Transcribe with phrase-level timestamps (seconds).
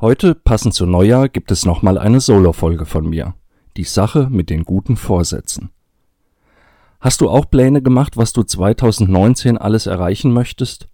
[0.00, 3.34] Heute, passend zu Neujahr, gibt es nochmal eine Solo-Folge von mir.
[3.76, 5.70] Die Sache mit den guten Vorsätzen.
[7.00, 10.86] Hast du auch Pläne gemacht, was du 2019 alles erreichen möchtest?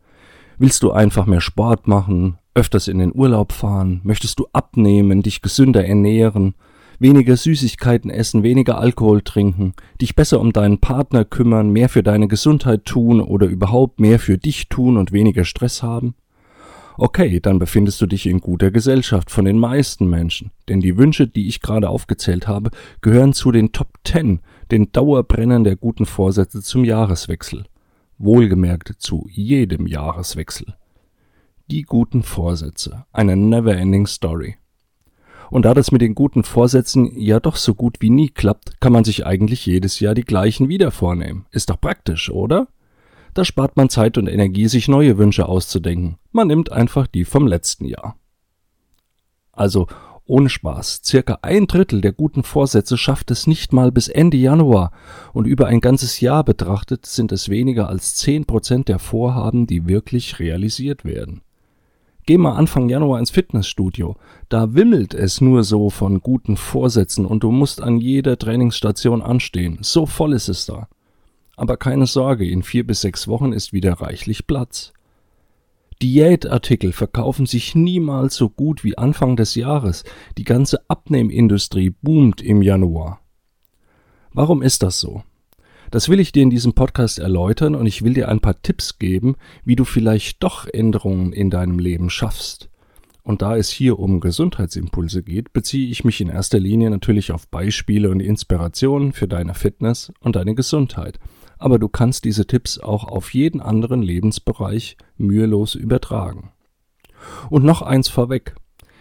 [0.57, 4.01] Willst du einfach mehr Sport machen, öfters in den Urlaub fahren?
[4.05, 6.55] Möchtest du abnehmen, dich gesünder ernähren,
[6.99, 12.27] weniger Süßigkeiten essen, weniger Alkohol trinken, dich besser um deinen Partner kümmern, mehr für deine
[12.27, 16.15] Gesundheit tun oder überhaupt mehr für dich tun und weniger Stress haben?
[16.97, 21.27] Okay, dann befindest du dich in guter Gesellschaft von den meisten Menschen, denn die Wünsche,
[21.27, 22.71] die ich gerade aufgezählt habe,
[23.01, 27.65] gehören zu den Top Ten, den Dauerbrennern der guten Vorsätze zum Jahreswechsel.
[28.19, 30.75] Wohlgemerkt zu jedem Jahreswechsel.
[31.69, 34.57] Die guten Vorsätze, eine never-ending Story.
[35.51, 38.93] Und da das mit den guten Vorsätzen ja doch so gut wie nie klappt, kann
[38.93, 41.47] man sich eigentlich jedes Jahr die gleichen wieder vornehmen.
[41.51, 42.69] Ist doch praktisch, oder?
[43.35, 46.19] Da spart man Zeit und Energie, sich neue Wünsche auszudenken.
[46.33, 48.17] Man nimmt einfach die vom letzten Jahr.
[49.53, 49.89] Also
[50.27, 54.91] ohne Spaß, circa ein Drittel der guten Vorsätze schafft es nicht mal bis Ende Januar
[55.35, 59.87] und über ein ganzes Jahr betrachtet sind es weniger als zehn Prozent der Vorhaben, die
[59.87, 61.43] wirklich realisiert werden.
[62.25, 64.17] Geh mal Anfang Januar ins Fitnessstudio.
[64.49, 69.79] Da wimmelt es nur so von guten Vorsätzen und du musst an jeder Trainingsstation anstehen.
[69.83, 70.89] So voll ist es da.
[71.57, 74.93] Aber keine Sorge, in vier bis sechs Wochen ist wieder reichlich Platz.
[76.03, 80.05] Diätartikel verkaufen sich niemals so gut wie Anfang des Jahres.
[80.37, 83.21] Die ganze Abnehmindustrie boomt im Januar.
[84.33, 85.23] Warum ist das so?
[85.91, 88.99] Das will ich dir in diesem Podcast erläutern und ich will dir ein paar Tipps
[88.99, 92.69] geben, wie du vielleicht doch Änderungen in deinem Leben schaffst.
[93.23, 97.49] Und da es hier um Gesundheitsimpulse geht, beziehe ich mich in erster Linie natürlich auf
[97.49, 101.19] Beispiele und Inspirationen für deine Fitness und deine Gesundheit
[101.59, 106.53] aber du kannst diese Tipps auch auf jeden anderen Lebensbereich mühelos übertragen.
[107.51, 108.55] Und noch eins vorweg.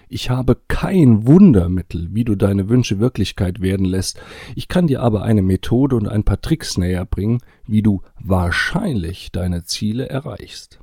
[0.09, 4.21] Ich habe kein Wundermittel, wie du deine Wünsche Wirklichkeit werden lässt.
[4.55, 9.31] Ich kann dir aber eine Methode und ein paar Tricks näher bringen, wie du wahrscheinlich
[9.31, 10.79] deine Ziele erreichst.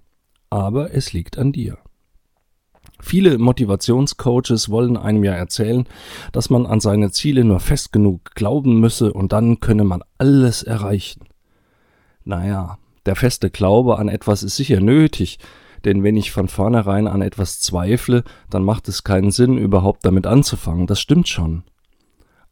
[0.51, 1.79] Aber es liegt an dir.
[3.01, 5.87] Viele Motivationscoaches wollen einem ja erzählen,
[6.33, 10.63] dass man an seine Ziele nur fest genug glauben müsse und dann könne man alles
[10.63, 11.30] erreichen.
[12.25, 15.39] Naja, der feste Glaube an etwas ist sicher nötig,
[15.85, 20.27] denn wenn ich von vornherein an etwas zweifle, dann macht es keinen Sinn, überhaupt damit
[20.27, 21.63] anzufangen, das stimmt schon.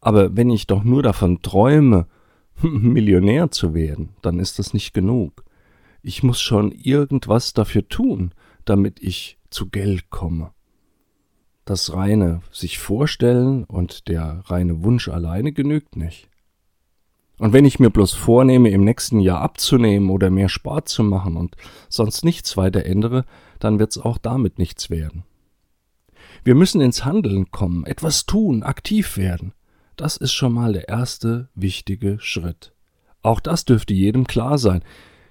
[0.01, 2.07] Aber wenn ich doch nur davon träume,
[2.63, 5.45] Millionär zu werden, dann ist das nicht genug.
[6.03, 8.33] Ich muss schon irgendwas dafür tun,
[8.65, 10.53] damit ich zu Geld komme.
[11.65, 16.29] Das reine sich vorstellen und der reine Wunsch alleine genügt nicht.
[17.39, 21.37] Und wenn ich mir bloß vornehme, im nächsten Jahr abzunehmen oder mehr Sport zu machen
[21.37, 21.57] und
[21.89, 23.25] sonst nichts weiter ändere,
[23.61, 25.25] dann wird's auch damit nichts werden.
[26.45, 29.53] Wir müssen ins Handeln kommen, etwas tun, aktiv werden.
[29.97, 32.73] Das ist schon mal der erste wichtige Schritt.
[33.23, 34.83] Auch das dürfte jedem klar sein.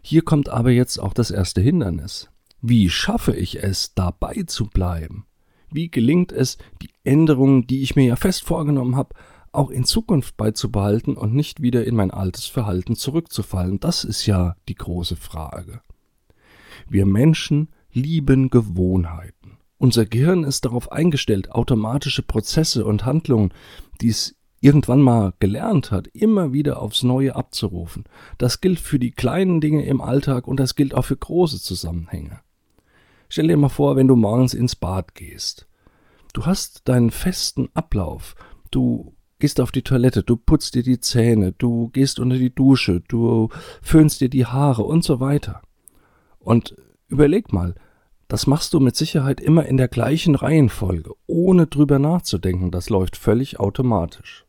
[0.01, 2.29] Hier kommt aber jetzt auch das erste Hindernis.
[2.61, 5.25] Wie schaffe ich es, dabei zu bleiben?
[5.69, 9.15] Wie gelingt es, die Änderungen, die ich mir ja fest vorgenommen habe,
[9.51, 13.79] auch in Zukunft beizubehalten und nicht wieder in mein altes Verhalten zurückzufallen?
[13.79, 15.81] Das ist ja die große Frage.
[16.89, 19.57] Wir Menschen lieben Gewohnheiten.
[19.77, 23.53] Unser Gehirn ist darauf eingestellt, automatische Prozesse und Handlungen,
[24.01, 28.05] die es irgendwann mal gelernt hat, immer wieder aufs Neue abzurufen.
[28.37, 32.39] Das gilt für die kleinen Dinge im Alltag und das gilt auch für große Zusammenhänge.
[33.29, 35.67] Stell dir mal vor, wenn du morgens ins Bad gehst.
[36.33, 38.35] Du hast deinen festen Ablauf.
[38.71, 43.01] Du gehst auf die Toilette, du putzt dir die Zähne, du gehst unter die Dusche,
[43.07, 43.49] du
[43.81, 45.61] föhnst dir die Haare und so weiter.
[46.39, 46.75] Und
[47.07, 47.75] überleg mal,
[48.27, 53.15] das machst du mit Sicherheit immer in der gleichen Reihenfolge, ohne drüber nachzudenken, das läuft
[53.15, 54.45] völlig automatisch.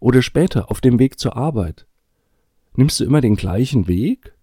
[0.00, 1.86] Oder später auf dem Weg zur Arbeit.
[2.76, 4.34] Nimmst du immer den gleichen Weg?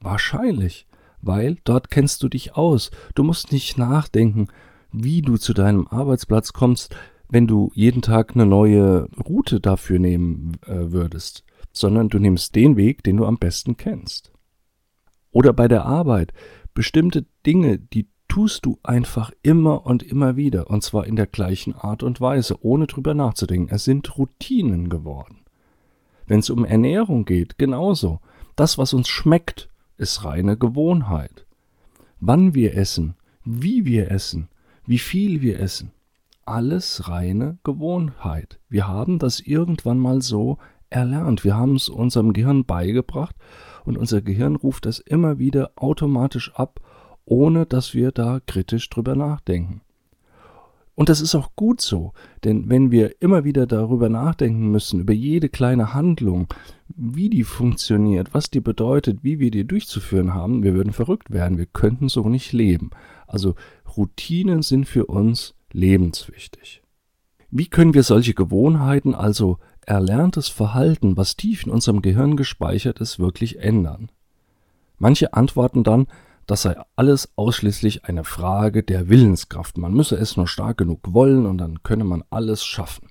[0.00, 0.86] Wahrscheinlich,
[1.20, 2.90] weil dort kennst du dich aus.
[3.14, 4.48] Du musst nicht nachdenken,
[4.92, 6.94] wie du zu deinem Arbeitsplatz kommst,
[7.30, 12.76] wenn du jeden Tag eine neue Route dafür nehmen äh, würdest, sondern du nimmst den
[12.76, 14.32] Weg, den du am besten kennst.
[15.30, 16.32] Oder bei der Arbeit
[16.74, 21.74] bestimmte Dinge, die tust du einfach immer und immer wieder, und zwar in der gleichen
[21.74, 23.74] Art und Weise, ohne drüber nachzudenken.
[23.74, 25.44] Es sind Routinen geworden.
[26.26, 28.20] Wenn es um Ernährung geht, genauso.
[28.54, 31.46] Das, was uns schmeckt, ist reine Gewohnheit.
[32.20, 34.48] Wann wir essen, wie wir essen,
[34.86, 35.92] wie viel wir essen,
[36.50, 38.58] alles reine Gewohnheit.
[38.68, 40.58] Wir haben das irgendwann mal so
[40.90, 41.44] erlernt.
[41.44, 43.36] Wir haben es unserem Gehirn beigebracht
[43.84, 46.80] und unser Gehirn ruft das immer wieder automatisch ab,
[47.24, 49.82] ohne dass wir da kritisch drüber nachdenken.
[50.96, 52.12] Und das ist auch gut so,
[52.42, 56.48] denn wenn wir immer wieder darüber nachdenken müssen, über jede kleine Handlung,
[56.88, 61.58] wie die funktioniert, was die bedeutet, wie wir die durchzuführen haben, wir würden verrückt werden,
[61.58, 62.90] wir könnten so nicht leben.
[63.28, 63.54] Also
[63.96, 66.82] Routinen sind für uns lebenswichtig.
[67.50, 73.18] Wie können wir solche Gewohnheiten, also erlerntes Verhalten, was tief in unserem Gehirn gespeichert ist,
[73.18, 74.10] wirklich ändern?
[74.98, 76.06] Manche antworten dann,
[76.46, 79.78] das sei alles ausschließlich eine Frage der Willenskraft.
[79.78, 83.08] Man müsse es nur stark genug wollen und dann könne man alles schaffen.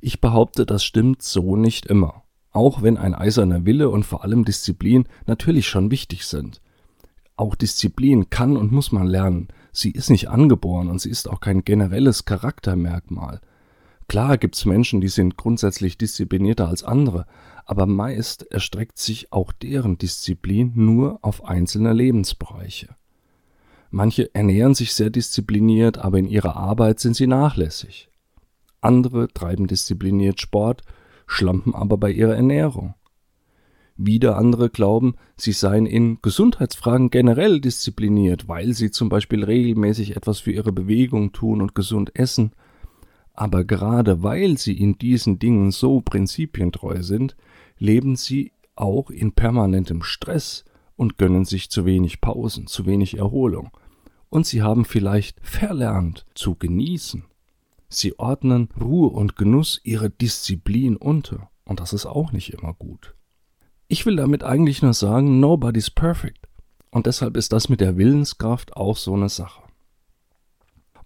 [0.00, 4.44] Ich behaupte, das stimmt so nicht immer, auch wenn ein eiserner Wille und vor allem
[4.44, 6.60] Disziplin natürlich schon wichtig sind.
[7.38, 9.46] Auch Disziplin kann und muss man lernen.
[9.70, 13.40] Sie ist nicht angeboren und sie ist auch kein generelles Charaktermerkmal.
[14.08, 17.26] Klar gibt's Menschen, die sind grundsätzlich disziplinierter als andere,
[17.64, 22.88] aber meist erstreckt sich auch deren Disziplin nur auf einzelne Lebensbereiche.
[23.92, 28.08] Manche ernähren sich sehr diszipliniert, aber in ihrer Arbeit sind sie nachlässig.
[28.80, 30.82] Andere treiben diszipliniert Sport,
[31.28, 32.94] schlampen aber bei ihrer Ernährung.
[34.00, 40.38] Wieder andere glauben, sie seien in Gesundheitsfragen generell diszipliniert, weil sie zum Beispiel regelmäßig etwas
[40.38, 42.52] für ihre Bewegung tun und gesund essen.
[43.34, 47.36] Aber gerade weil sie in diesen Dingen so prinzipientreu sind,
[47.76, 53.70] leben sie auch in permanentem Stress und gönnen sich zu wenig Pausen, zu wenig Erholung.
[54.30, 57.24] Und sie haben vielleicht verlernt zu genießen.
[57.88, 61.50] Sie ordnen Ruhe und Genuss ihrer Disziplin unter.
[61.64, 63.17] Und das ist auch nicht immer gut.
[63.88, 66.46] Ich will damit eigentlich nur sagen, nobody's perfect.
[66.90, 69.62] Und deshalb ist das mit der Willenskraft auch so eine Sache.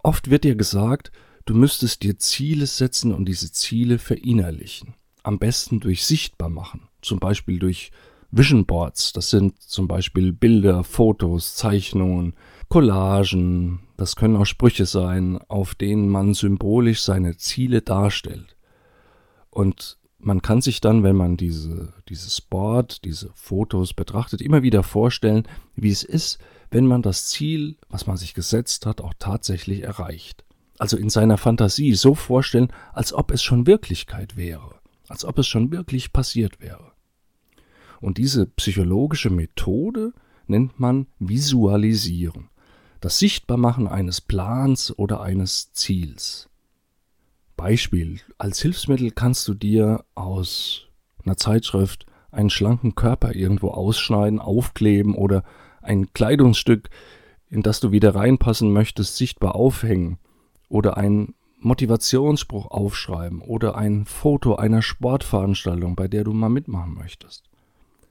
[0.03, 1.13] Oft wird dir gesagt,
[1.45, 7.19] du müsstest dir Ziele setzen und diese Ziele verinnerlichen am besten durch sichtbar machen, zum
[7.19, 7.93] Beispiel durch
[8.31, 9.13] Vision Boards.
[9.13, 12.35] Das sind zum Beispiel Bilder, Fotos, Zeichnungen,
[12.69, 13.81] Collagen.
[13.97, 18.57] Das können auch Sprüche sein, auf denen man symbolisch seine Ziele darstellt.
[19.51, 24.83] Und man kann sich dann, wenn man diese, dieses Board, diese Fotos betrachtet, immer wieder
[24.83, 25.47] vorstellen,
[25.77, 26.39] wie es ist,
[26.71, 30.45] wenn man das Ziel, was man sich gesetzt hat, auch tatsächlich erreicht.
[30.79, 34.83] Also in seiner Fantasie so vorstellen, als ob es schon Wirklichkeit wäre
[35.13, 36.93] als ob es schon wirklich passiert wäre.
[38.01, 40.15] Und diese psychologische Methode
[40.47, 42.49] nennt man Visualisieren,
[43.01, 46.49] das Sichtbarmachen eines Plans oder eines Ziels.
[47.63, 50.89] Beispiel, als Hilfsmittel kannst du dir aus
[51.25, 55.45] einer Zeitschrift einen schlanken Körper irgendwo ausschneiden, aufkleben oder
[55.81, 56.91] ein Kleidungsstück,
[57.51, 60.19] in das du wieder reinpassen möchtest, sichtbar aufhängen
[60.69, 67.49] oder ein Motivationsspruch aufschreiben oder ein Foto einer Sportveranstaltung, bei der du mal mitmachen möchtest.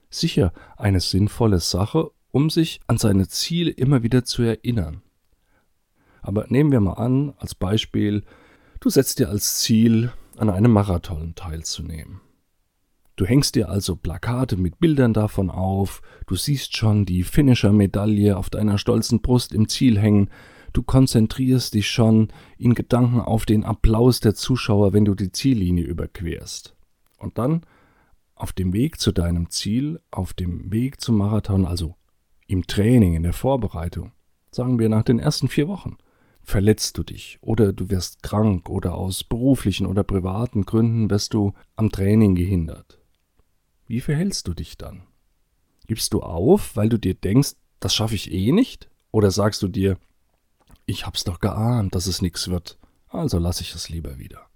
[0.08, 5.02] Sicher eine sinnvolle Sache, um sich an seine Ziele immer wieder zu erinnern.
[6.22, 8.24] Aber nehmen wir mal an, als Beispiel,
[8.82, 12.20] du setzt dir als Ziel, an einem Marathon teilzunehmen.
[13.16, 18.50] Du hängst dir also Plakate mit Bildern davon auf, du siehst schon die Finisher-Medaille auf
[18.50, 20.28] deiner stolzen Brust im Ziel hängen,
[20.72, 25.84] Du konzentrierst dich schon in Gedanken auf den Applaus der Zuschauer, wenn du die Ziellinie
[25.84, 26.74] überquerst.
[27.18, 27.62] Und dann
[28.34, 31.96] auf dem Weg zu deinem Ziel, auf dem Weg zum Marathon, also
[32.46, 34.12] im Training, in der Vorbereitung,
[34.50, 35.98] sagen wir nach den ersten vier Wochen,
[36.42, 41.54] verletzt du dich oder du wirst krank oder aus beruflichen oder privaten Gründen wirst du
[41.76, 42.98] am Training gehindert.
[43.86, 45.02] Wie verhältst du dich dann?
[45.86, 48.88] Gibst du auf, weil du dir denkst, das schaffe ich eh nicht?
[49.10, 49.98] Oder sagst du dir,
[50.86, 54.46] ich hab's doch geahnt, dass es nichts wird, also lasse ich es lieber wieder.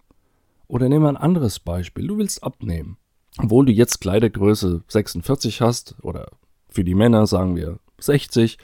[0.69, 2.07] Oder wir ein anderes Beispiel.
[2.07, 2.97] Du willst abnehmen.
[3.39, 6.31] Obwohl du jetzt Kleidergröße 46 hast, oder
[6.69, 8.59] für die Männer sagen wir 60,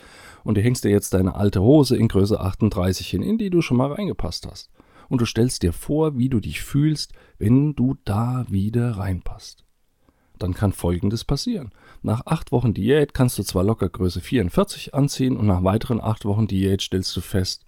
[0.45, 3.63] und du hängst dir jetzt deine alte Hose in Größe 38 hin, in die du
[3.63, 4.71] schon mal reingepasst hast.
[5.09, 9.65] Und du stellst dir vor, wie du dich fühlst, wenn du da wieder reinpasst.
[10.39, 11.71] Dann kann Folgendes passieren.
[12.03, 16.25] Nach acht Wochen Diät kannst du zwar locker Größe 44 anziehen und nach weiteren acht
[16.25, 17.67] Wochen Diät stellst du fest,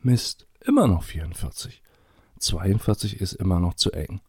[0.00, 1.82] Mist, immer noch 44.
[2.38, 4.20] 42 ist immer noch zu eng.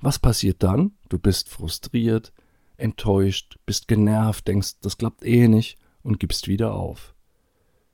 [0.00, 0.92] Was passiert dann?
[1.08, 2.32] Du bist frustriert,
[2.76, 7.14] enttäuscht, bist genervt, denkst, das klappt eh nicht und gibst wieder auf.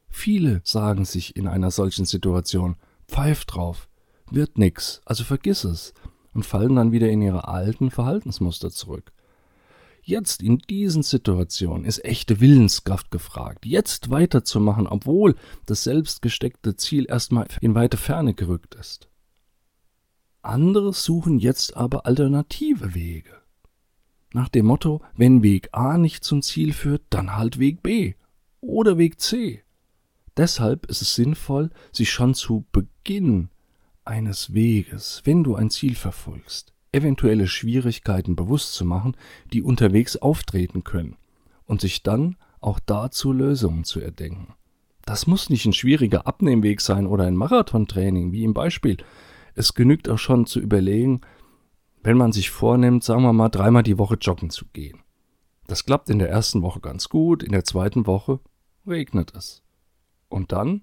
[0.09, 2.77] Viele sagen sich in einer solchen Situation,
[3.09, 3.89] pfeif drauf,
[4.31, 5.93] wird nix, also vergiss es,
[6.33, 9.13] und fallen dann wieder in ihre alten Verhaltensmuster zurück.
[10.03, 15.35] Jetzt in diesen Situationen ist echte Willenskraft gefragt, jetzt weiterzumachen, obwohl
[15.67, 19.09] das selbst gesteckte Ziel erstmal in weite Ferne gerückt ist.
[20.43, 23.44] Andere suchen jetzt aber alternative Wege.
[24.35, 28.15] Nach dem Motto, wenn Weg A nicht zum Ziel führt, dann halt Weg B
[28.61, 29.63] oder Weg C.
[30.37, 33.49] Deshalb ist es sinnvoll, sich schon zu Beginn
[34.05, 39.17] eines Weges, wenn du ein Ziel verfolgst, eventuelle Schwierigkeiten bewusst zu machen,
[39.53, 41.17] die unterwegs auftreten können,
[41.65, 44.55] und sich dann auch dazu Lösungen zu erdenken.
[45.07, 48.97] Das muss nicht ein schwieriger Abnehmweg sein oder ein Marathontraining, wie im Beispiel.
[49.55, 51.21] Es genügt auch schon zu überlegen,
[52.05, 54.99] wenn man sich vornimmt, sagen wir mal, dreimal die Woche joggen zu gehen.
[55.67, 58.41] Das klappt in der ersten Woche ganz gut, in der zweiten Woche
[58.87, 59.63] regnet es.
[60.29, 60.83] Und dann?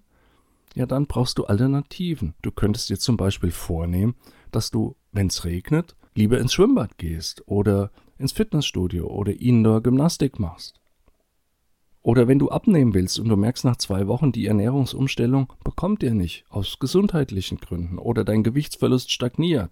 [0.73, 2.33] Ja, dann brauchst du Alternativen.
[2.41, 4.15] Du könntest dir zum Beispiel vornehmen,
[4.51, 10.79] dass du, wenn es regnet, lieber ins Schwimmbad gehst oder ins Fitnessstudio oder Indoor-Gymnastik machst.
[12.01, 16.15] Oder wenn du abnehmen willst und du merkst nach zwei Wochen, die Ernährungsumstellung bekommt ihr
[16.15, 19.69] nicht, aus gesundheitlichen Gründen, oder dein Gewichtsverlust stagniert,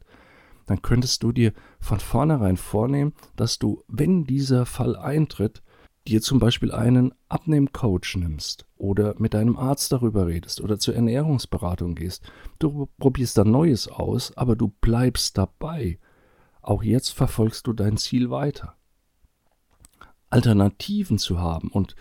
[0.70, 5.64] dann könntest du dir von vornherein vornehmen, dass du, wenn dieser Fall eintritt,
[6.08, 11.96] dir zum Beispiel einen Abnehmcoach nimmst oder mit deinem Arzt darüber redest oder zur Ernährungsberatung
[11.96, 12.24] gehst.
[12.60, 15.98] Du probierst dann Neues aus, aber du bleibst dabei.
[16.62, 18.76] Auch jetzt verfolgst du dein Ziel weiter.
[20.30, 21.96] Alternativen zu haben und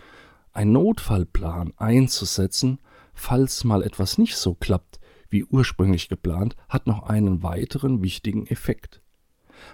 [0.52, 2.80] einen Notfallplan einzusetzen,
[3.14, 9.02] falls mal etwas nicht so klappt, wie ursprünglich geplant, hat noch einen weiteren wichtigen Effekt.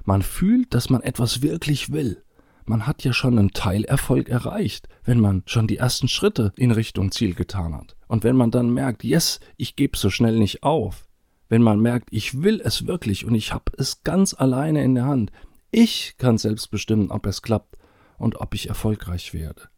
[0.05, 2.23] Man fühlt, dass man etwas wirklich will.
[2.67, 7.13] Man hat ja schon einen Teilerfolg erreicht, wenn man schon die ersten Schritte in Richtung
[7.13, 7.95] Ziel getan hat.
[8.09, 11.07] Und wenn man dann merkt, yes, ich gebe so schnell nicht auf.
[11.49, 15.05] Wenn man merkt, ich will es wirklich und ich habe es ganz alleine in der
[15.05, 15.31] Hand.
[15.71, 17.77] Ich kann selbst bestimmen, ob es klappt
[18.17, 19.69] und ob ich erfolgreich werde.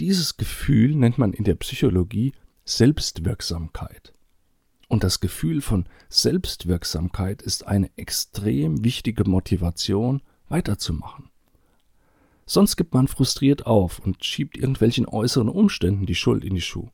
[0.00, 2.32] Dieses Gefühl nennt man in der Psychologie
[2.64, 4.13] Selbstwirksamkeit.
[4.94, 11.30] Und das Gefühl von Selbstwirksamkeit ist eine extrem wichtige Motivation, weiterzumachen.
[12.46, 16.92] Sonst gibt man frustriert auf und schiebt irgendwelchen äußeren Umständen die Schuld in die Schuhe.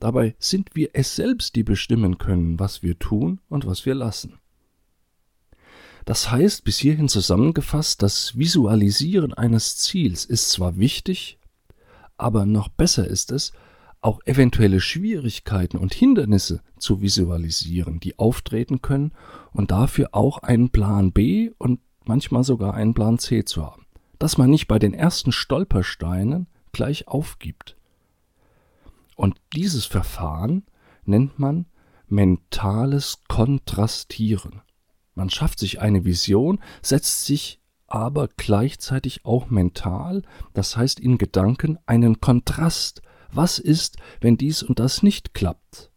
[0.00, 4.38] Dabei sind wir es selbst, die bestimmen können, was wir tun und was wir lassen.
[6.06, 11.38] Das heißt, bis hierhin zusammengefasst, das Visualisieren eines Ziels ist zwar wichtig,
[12.16, 13.52] aber noch besser ist es,
[14.02, 19.12] auch eventuelle Schwierigkeiten und Hindernisse zu visualisieren, die auftreten können
[19.52, 23.82] und dafür auch einen Plan B und manchmal sogar einen Plan C zu haben
[24.22, 27.76] dass man nicht bei den ersten Stolpersteinen gleich aufgibt.
[29.16, 30.62] Und dieses Verfahren
[31.04, 31.66] nennt man
[32.06, 34.62] mentales Kontrastieren.
[35.16, 40.22] Man schafft sich eine Vision, setzt sich aber gleichzeitig auch mental,
[40.54, 43.02] das heißt in Gedanken, einen Kontrast.
[43.32, 45.90] Was ist, wenn dies und das nicht klappt?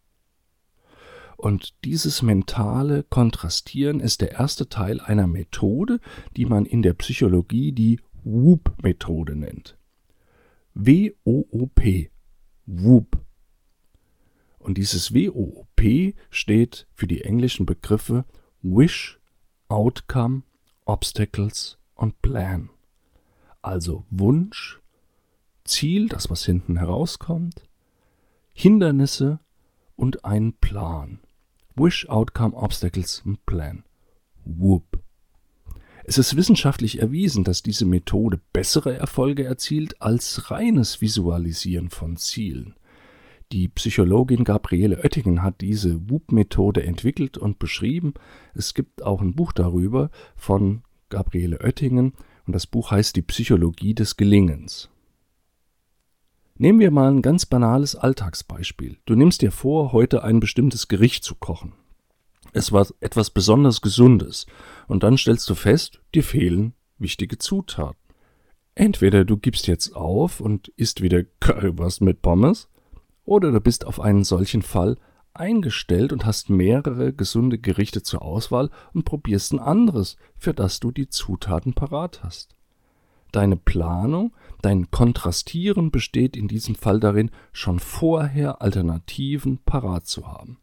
[1.35, 5.99] Und dieses mentale Kontrastieren ist der erste Teil einer Methode,
[6.37, 9.77] die man in der Psychologie die WOOP-Methode nennt.
[10.73, 12.09] W-O-O-P.
[12.65, 13.17] WOOP.
[14.57, 18.25] Und dieses W-O-O-P steht für die englischen Begriffe
[18.61, 19.19] Wish,
[19.67, 20.43] Outcome,
[20.85, 22.69] Obstacles und Plan.
[23.61, 24.79] Also Wunsch,
[25.65, 27.63] Ziel, das was hinten herauskommt,
[28.53, 29.39] Hindernisse
[29.95, 31.19] und ein Plan.
[31.75, 33.83] Wish, Outcome, Obstacles und Plan.
[34.45, 34.99] WOOP.
[36.05, 42.75] Es ist wissenschaftlich erwiesen, dass diese Methode bessere Erfolge erzielt als reines Visualisieren von Zielen.
[43.51, 48.13] Die Psychologin Gabriele Oettingen hat diese WUP-Methode entwickelt und beschrieben.
[48.53, 52.13] Es gibt auch ein Buch darüber von Gabriele Oettingen
[52.45, 54.89] und das Buch heißt Die Psychologie des Gelingens.
[56.57, 58.97] Nehmen wir mal ein ganz banales Alltagsbeispiel.
[59.05, 61.73] Du nimmst dir vor, heute ein bestimmtes Gericht zu kochen.
[62.53, 64.45] Es war etwas besonders Gesundes.
[64.87, 67.99] Und dann stellst du fest, dir fehlen wichtige Zutaten.
[68.73, 72.69] Entweder du gibst jetzt auf und isst wieder Currywurst mit Pommes,
[73.25, 74.95] oder du bist auf einen solchen Fall
[75.33, 80.91] eingestellt und hast mehrere gesunde Gerichte zur Auswahl und probierst ein anderes, für das du
[80.91, 82.55] die Zutaten parat hast.
[83.35, 90.59] Deine Planung, dein Kontrastieren besteht in diesem Fall darin, schon vorher Alternativen parat zu haben.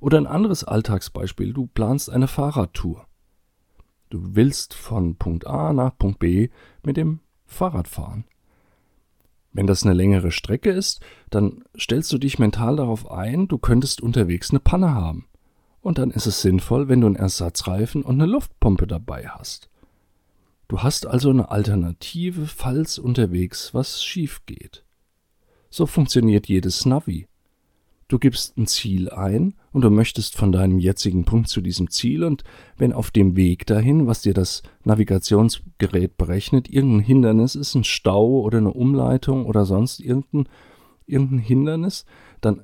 [0.00, 3.04] Oder ein anderes Alltagsbeispiel, du planst eine Fahrradtour.
[4.08, 6.48] Du willst von Punkt A nach Punkt B
[6.82, 8.24] mit dem Fahrrad fahren.
[9.52, 14.00] Wenn das eine längere Strecke ist, dann stellst du dich mental darauf ein, du könntest
[14.00, 15.26] unterwegs eine Panne haben.
[15.82, 19.68] Und dann ist es sinnvoll, wenn du einen Ersatzreifen und eine Luftpumpe dabei hast.
[20.68, 24.84] Du hast also eine Alternative, falls unterwegs was schief geht.
[25.70, 27.26] So funktioniert jedes Navi.
[28.08, 32.22] Du gibst ein Ziel ein und du möchtest von deinem jetzigen Punkt zu diesem Ziel
[32.22, 32.44] und
[32.76, 38.40] wenn auf dem Weg dahin, was dir das Navigationsgerät berechnet, irgendein Hindernis ist, ein Stau
[38.40, 40.48] oder eine Umleitung oder sonst irgendein,
[41.06, 42.04] irgendein Hindernis,
[42.40, 42.62] dann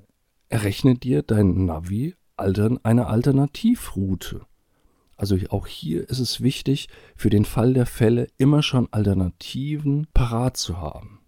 [0.49, 4.43] errechnet dir dein Navi eine Alternativroute.
[5.21, 10.57] Also auch hier ist es wichtig, für den Fall der Fälle immer schon Alternativen parat
[10.57, 11.21] zu haben.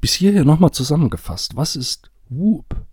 [0.00, 1.56] Bis hierher nochmal zusammengefasst.
[1.56, 2.86] Was ist Whoop?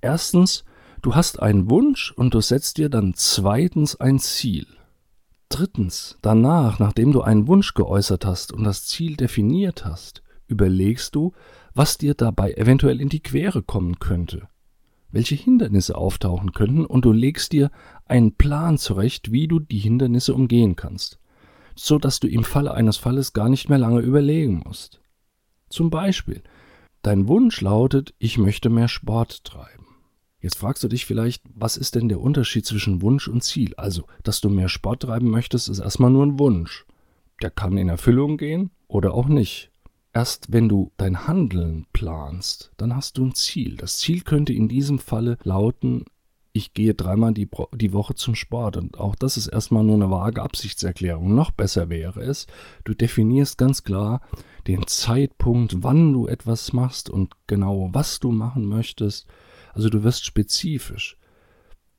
[0.00, 0.64] Erstens,
[1.02, 4.66] du hast einen Wunsch und du setzt dir dann zweitens ein Ziel.
[5.50, 11.34] Drittens, danach, nachdem du einen Wunsch geäußert hast und das Ziel definiert hast, überlegst du,
[11.74, 14.48] was dir dabei eventuell in die Quere kommen könnte,
[15.10, 17.70] welche Hindernisse auftauchen könnten und du legst dir
[18.06, 21.18] einen Plan zurecht, wie du die Hindernisse umgehen kannst,
[21.74, 25.00] so dass du im Falle eines Falles gar nicht mehr lange überlegen musst.
[25.68, 26.42] Zum Beispiel,
[27.02, 29.86] dein Wunsch lautet, ich möchte mehr Sport treiben.
[30.40, 33.74] Jetzt fragst du dich vielleicht, was ist denn der Unterschied zwischen Wunsch und Ziel?
[33.76, 36.86] Also, dass du mehr Sport treiben möchtest, ist erstmal nur ein Wunsch.
[37.42, 39.72] Der kann in Erfüllung gehen oder auch nicht.
[40.12, 43.76] Erst wenn du dein Handeln planst, dann hast du ein Ziel.
[43.76, 46.04] Das Ziel könnte in diesem Falle lauten,
[46.52, 48.76] ich gehe dreimal die, die, Woche zum Sport.
[48.76, 51.34] Und auch das ist erstmal nur eine vage Absichtserklärung.
[51.34, 52.46] Noch besser wäre es,
[52.84, 54.20] du definierst ganz klar
[54.66, 59.26] den Zeitpunkt, wann du etwas machst und genau was du machen möchtest.
[59.72, 61.16] Also du wirst spezifisch.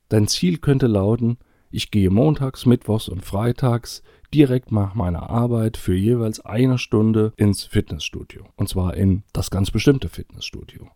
[0.08, 1.38] Dein Ziel könnte lauten,
[1.70, 4.02] ich gehe montags, mittwochs und freitags
[4.34, 8.44] direkt nach meiner Arbeit für jeweils eine Stunde ins Fitnessstudio.
[8.56, 10.88] Und zwar in das ganz bestimmte Fitnessstudio.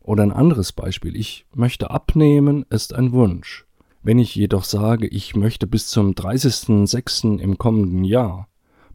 [0.00, 3.66] Oder ein anderes Beispiel, ich möchte abnehmen, ist ein Wunsch.
[4.02, 7.38] Wenn ich jedoch sage, ich möchte bis zum 30.06.
[7.38, 8.48] im kommenden Jahr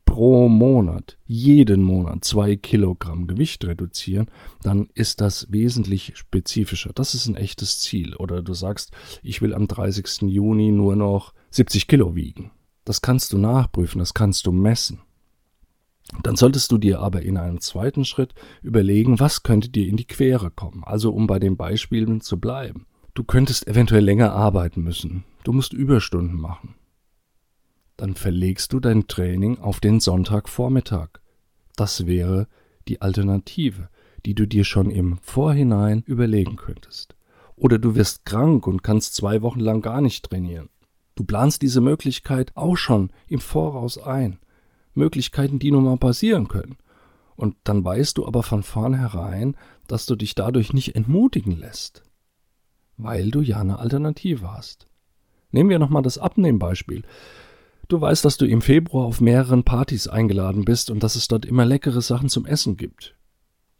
[0.08, 4.32] pro Monat, jeden Monat zwei Kilogramm Gewicht reduzieren,
[4.64, 6.92] dann ist das wesentlich spezifischer.
[6.96, 8.16] Das ist ein echtes Ziel.
[8.16, 8.92] Oder du sagst,
[9.22, 10.22] ich will am 30.
[10.22, 12.50] Juni nur noch 70 Kilo wiegen.
[12.86, 15.02] Das kannst du nachprüfen, das kannst du messen.
[16.24, 20.08] Dann solltest du dir aber in einem zweiten Schritt überlegen, was könnte dir in die
[20.08, 20.84] Quere kommen.
[20.86, 22.88] Also um bei den Beispielen zu bleiben.
[23.14, 25.26] Du könntest eventuell länger arbeiten müssen.
[25.44, 26.77] Du musst Überstunden machen
[27.98, 31.10] dann verlegst du dein Training auf den Sonntagvormittag.
[31.76, 32.48] Das wäre
[32.88, 33.90] die Alternative,
[34.26, 37.16] die du dir schon im Vorhinein überlegen könntest.
[37.56, 40.70] Oder du wirst krank und kannst zwei Wochen lang gar nicht trainieren.
[41.16, 44.38] Du planst diese Möglichkeit auch schon im Voraus ein.
[44.94, 46.78] Möglichkeiten, die nun mal passieren können.
[47.36, 49.56] Und dann weißt du aber von vornherein,
[49.88, 52.04] dass du dich dadurch nicht entmutigen lässt.
[52.98, 54.88] Weil du ja eine Alternative hast.
[55.52, 57.04] Nehmen wir nochmal das Abnehmbeispiel.
[57.88, 61.46] Du weißt, dass du im Februar auf mehreren Partys eingeladen bist und dass es dort
[61.46, 63.16] immer leckere Sachen zum Essen gibt,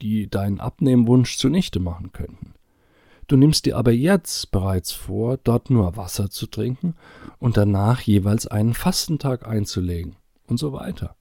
[0.00, 2.54] die deinen Abnehmwunsch zunichte machen könnten.
[3.26, 6.94] Du nimmst dir aber jetzt bereits vor, dort nur Wasser zu trinken
[7.38, 10.16] und danach jeweils einen Fastentag einzulegen
[10.46, 11.14] und so weiter.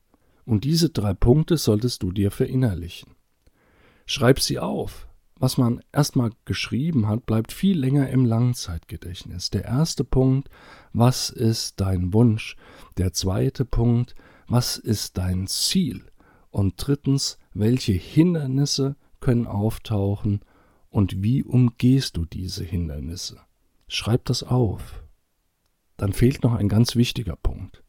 [0.45, 3.11] Und diese drei Punkte solltest du dir verinnerlichen.
[4.05, 5.06] Schreib sie auf,
[5.39, 9.49] was man erstmal geschrieben hat, bleibt viel länger im Langzeitgedächtnis.
[9.49, 10.49] Der erste Punkt,
[10.93, 12.55] was ist dein Wunsch?
[12.97, 14.15] Der zweite Punkt,
[14.47, 16.05] was ist dein Ziel?
[16.49, 20.41] Und drittens, welche Hindernisse können auftauchen
[20.89, 23.41] und wie umgehst du diese Hindernisse?
[23.87, 25.03] Schreib das auf.
[25.97, 27.83] Dann fehlt noch ein ganz wichtiger Punkt.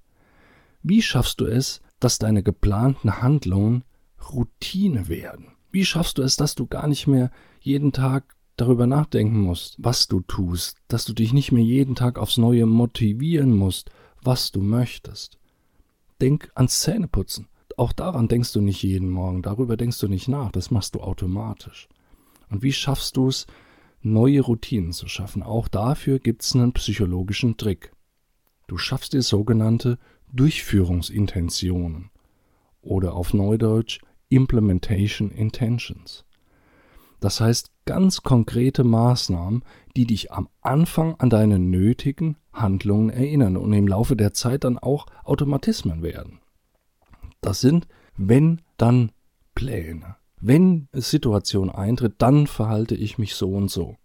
[0.83, 3.85] Wie schaffst du es, dass deine geplanten Handlungen
[4.33, 5.58] Routine werden?
[5.71, 10.09] Wie schaffst du es, dass du gar nicht mehr jeden Tag darüber nachdenken musst, was
[10.09, 13.91] du tust, dass du dich nicht mehr jeden Tag aufs Neue motivieren musst,
[14.23, 15.39] was du möchtest?
[16.21, 17.49] Denk ans Zähneputzen.
[17.77, 21.01] Auch daran denkst du nicht jeden Morgen, darüber denkst du nicht nach, das machst du
[21.01, 21.89] automatisch.
[22.51, 23.47] Und wie schaffst du es,
[24.01, 25.43] neue Routinen zu schaffen?
[25.43, 27.93] Auch dafür gibt es einen psychologischen Trick.
[28.67, 29.99] Du schaffst dir sogenannte
[30.33, 32.11] Durchführungsintentionen
[32.83, 36.25] oder auf Neudeutsch Implementation Intentions.
[37.21, 39.65] Das heißt ganz konkrete Maßnahmen,
[39.97, 44.79] die dich am Anfang an deine nötigen Handlungen erinnern und im Laufe der Zeit dann
[44.79, 46.41] auch Automatismen werden.
[47.41, 47.89] Das sind
[48.19, 49.13] wenn dann
[49.55, 50.17] Pläne.
[50.41, 53.97] Wenn Situation eintritt, dann verhalte ich mich so und so.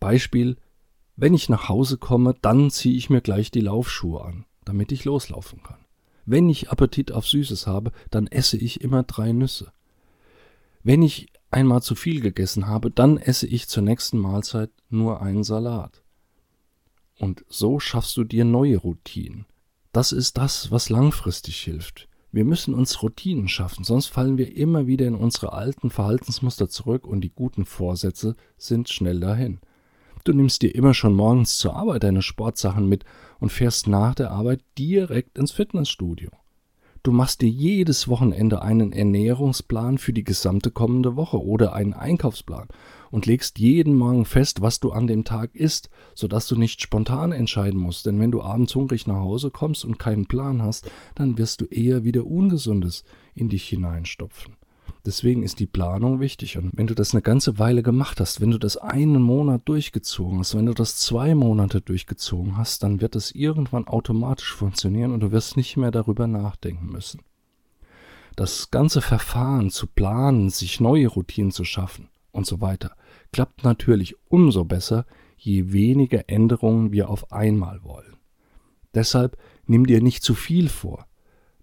[0.00, 0.56] Beispiel,
[1.16, 5.04] wenn ich nach Hause komme, dann ziehe ich mir gleich die Laufschuhe an, damit ich
[5.04, 5.85] loslaufen kann.
[6.26, 9.72] Wenn ich Appetit auf Süßes habe, dann esse ich immer drei Nüsse.
[10.82, 15.44] Wenn ich einmal zu viel gegessen habe, dann esse ich zur nächsten Mahlzeit nur einen
[15.44, 16.02] Salat.
[17.18, 19.46] Und so schaffst du dir neue Routinen.
[19.92, 22.08] Das ist das, was langfristig hilft.
[22.32, 27.06] Wir müssen uns Routinen schaffen, sonst fallen wir immer wieder in unsere alten Verhaltensmuster zurück
[27.06, 29.60] und die guten Vorsätze sind schnell dahin.
[30.26, 33.04] Du nimmst dir immer schon morgens zur Arbeit deine Sportsachen mit
[33.38, 36.30] und fährst nach der Arbeit direkt ins Fitnessstudio.
[37.04, 42.66] Du machst dir jedes Wochenende einen Ernährungsplan für die gesamte kommende Woche oder einen Einkaufsplan
[43.12, 47.30] und legst jeden Morgen fest, was du an dem Tag isst, sodass du nicht spontan
[47.30, 48.06] entscheiden musst.
[48.06, 51.66] Denn wenn du abends hungrig nach Hause kommst und keinen Plan hast, dann wirst du
[51.66, 53.04] eher wieder Ungesundes
[53.36, 54.55] in dich hineinstopfen.
[55.04, 56.58] Deswegen ist die Planung wichtig.
[56.58, 60.40] Und wenn du das eine ganze Weile gemacht hast, wenn du das einen Monat durchgezogen
[60.40, 65.20] hast, wenn du das zwei Monate durchgezogen hast, dann wird es irgendwann automatisch funktionieren und
[65.20, 67.22] du wirst nicht mehr darüber nachdenken müssen.
[68.34, 72.92] Das ganze Verfahren zu planen, sich neue Routinen zu schaffen und so weiter,
[73.32, 78.16] klappt natürlich umso besser, je weniger Änderungen wir auf einmal wollen.
[78.94, 81.06] Deshalb nimm dir nicht zu viel vor.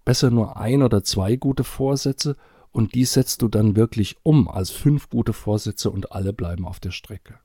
[0.04, 2.36] Besser nur ein oder zwei gute Vorsätze
[2.74, 6.80] und die setzt du dann wirklich um als fünf gute Vorsätze und alle bleiben auf
[6.80, 7.38] der Strecke.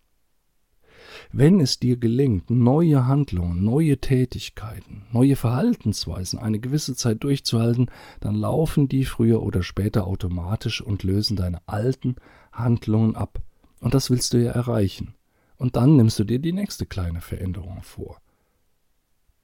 [1.31, 8.35] Wenn es dir gelingt, neue Handlungen, neue Tätigkeiten, neue Verhaltensweisen eine gewisse Zeit durchzuhalten, dann
[8.35, 12.15] laufen die früher oder später automatisch und lösen deine alten
[12.51, 13.39] Handlungen ab.
[13.81, 15.13] Und das willst du ja erreichen.
[15.57, 18.17] Und dann nimmst du dir die nächste kleine Veränderung vor.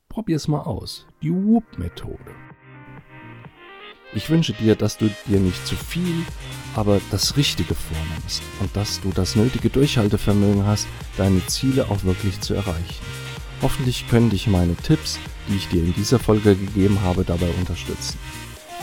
[0.10, 1.06] Probier es mal aus.
[1.22, 2.32] Die Whoop-Methode.
[4.16, 6.24] Ich wünsche dir, dass du dir nicht zu viel,
[6.74, 12.40] aber das Richtige vornimmst und dass du das nötige Durchhaltevermögen hast, deine Ziele auch wirklich
[12.40, 13.04] zu erreichen.
[13.62, 18.18] Hoffentlich können dich meine Tipps, die ich dir in dieser Folge gegeben habe, dabei unterstützen.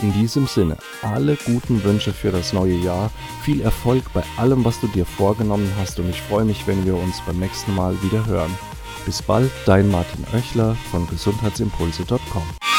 [0.03, 3.11] In diesem Sinne, alle guten Wünsche für das neue Jahr,
[3.43, 6.95] viel Erfolg bei allem, was du dir vorgenommen hast und ich freue mich, wenn wir
[6.95, 8.55] uns beim nächsten Mal wieder hören.
[9.05, 12.72] Bis bald, dein Martin Oechler von gesundheitsimpulse.com.